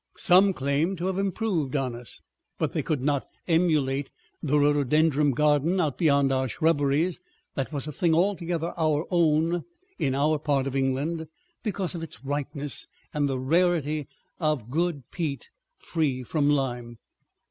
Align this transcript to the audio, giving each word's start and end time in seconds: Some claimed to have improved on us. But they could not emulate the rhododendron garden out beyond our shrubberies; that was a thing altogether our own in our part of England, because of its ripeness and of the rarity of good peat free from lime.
Some 0.17 0.53
claimed 0.53 0.97
to 0.97 1.05
have 1.05 1.19
improved 1.19 1.75
on 1.75 1.93
us. 1.93 2.21
But 2.57 2.73
they 2.73 2.81
could 2.81 3.01
not 3.03 3.27
emulate 3.47 4.09
the 4.41 4.57
rhododendron 4.57 5.29
garden 5.33 5.79
out 5.79 5.99
beyond 5.99 6.31
our 6.33 6.47
shrubberies; 6.49 7.21
that 7.53 7.71
was 7.71 7.85
a 7.85 7.91
thing 7.91 8.15
altogether 8.15 8.73
our 8.79 9.05
own 9.11 9.63
in 9.99 10.15
our 10.15 10.39
part 10.39 10.65
of 10.65 10.75
England, 10.75 11.27
because 11.61 11.93
of 11.93 12.01
its 12.01 12.23
ripeness 12.25 12.87
and 13.13 13.25
of 13.29 13.35
the 13.35 13.39
rarity 13.39 14.07
of 14.39 14.71
good 14.71 15.03
peat 15.11 15.51
free 15.77 16.23
from 16.23 16.49
lime. 16.49 16.97